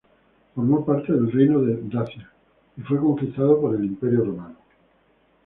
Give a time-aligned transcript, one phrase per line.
[0.55, 2.27] Formó parte del reino de Dacia
[2.75, 4.55] y fue conquistada por el Imperio romano.